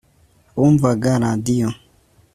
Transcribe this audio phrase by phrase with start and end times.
[0.55, 1.67] bumvaga radio